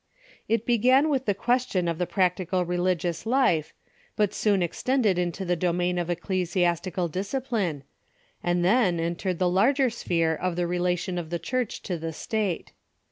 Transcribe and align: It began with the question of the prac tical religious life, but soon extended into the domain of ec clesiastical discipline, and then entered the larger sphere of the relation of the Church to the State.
It 0.49 0.65
began 0.65 1.09
with 1.09 1.25
the 1.25 1.35
question 1.35 1.87
of 1.87 1.99
the 1.99 2.07
prac 2.07 2.35
tical 2.37 2.67
religious 2.67 3.27
life, 3.27 3.71
but 4.15 4.33
soon 4.33 4.63
extended 4.63 5.19
into 5.19 5.45
the 5.45 5.55
domain 5.55 5.99
of 5.99 6.09
ec 6.09 6.23
clesiastical 6.23 7.11
discipline, 7.11 7.83
and 8.43 8.65
then 8.65 8.99
entered 8.99 9.37
the 9.37 9.47
larger 9.47 9.91
sphere 9.91 10.33
of 10.33 10.55
the 10.55 10.65
relation 10.65 11.19
of 11.19 11.29
the 11.29 11.37
Church 11.37 11.83
to 11.83 11.99
the 11.99 12.13
State. 12.13 12.71